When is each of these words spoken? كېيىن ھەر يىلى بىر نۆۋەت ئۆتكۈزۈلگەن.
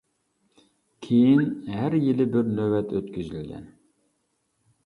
كېيىن 1.07 1.51
ھەر 1.79 1.97
يىلى 2.05 2.27
بىر 2.37 2.51
نۆۋەت 2.57 2.97
ئۆتكۈزۈلگەن. 3.01 3.73